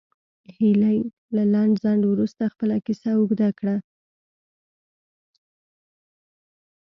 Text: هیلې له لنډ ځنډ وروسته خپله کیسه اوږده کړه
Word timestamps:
هیلې 0.55 0.97
له 1.35 1.43
لنډ 1.53 1.73
ځنډ 1.83 2.03
وروسته 2.07 2.51
خپله 2.53 2.75
کیسه 2.85 3.09
اوږده 3.17 3.49
کړه 3.59 3.75